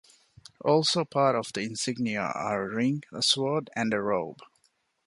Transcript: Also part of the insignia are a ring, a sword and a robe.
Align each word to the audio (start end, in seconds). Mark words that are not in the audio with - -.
Also 0.65 1.05
part 1.05 1.35
of 1.35 1.53
the 1.53 1.61
insignia 1.61 2.21
are 2.33 2.63
a 2.71 2.75
ring, 2.75 3.03
a 3.13 3.21
sword 3.21 3.69
and 3.75 3.93
a 3.93 4.01
robe. 4.01 4.39